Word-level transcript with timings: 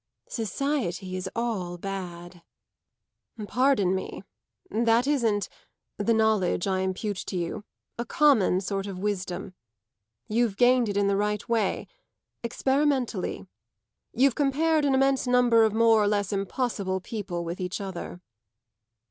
"Society 0.29 1.15
is 1.15 1.29
all 1.35 1.77
bad." 1.77 2.41
"Pardon 3.47 3.93
me. 3.93 4.23
That 4.71 5.05
isn't 5.05 5.47
the 5.99 6.11
knowledge 6.15 6.65
I 6.65 6.79
impute 6.79 7.17
to 7.27 7.37
you 7.37 7.65
a 7.99 8.05
common 8.05 8.61
sort 8.61 8.87
of 8.87 8.97
wisdom. 8.97 9.53
You've 10.27 10.57
gained 10.57 10.89
it 10.89 10.97
in 10.97 11.05
the 11.05 11.15
right 11.17 11.47
way 11.47 11.85
experimentally; 12.41 13.45
you've 14.11 14.33
compared 14.33 14.85
an 14.85 14.95
immense 14.95 15.27
number 15.27 15.65
of 15.65 15.73
more 15.75 16.01
or 16.01 16.07
less 16.07 16.33
impossible 16.33 16.99
people 16.99 17.45
with 17.45 17.61
each 17.61 17.79
other." 17.79 18.21